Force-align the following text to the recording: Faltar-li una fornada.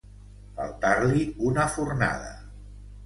Faltar-li 0.59 1.21
una 1.51 1.67
fornada. 1.75 2.33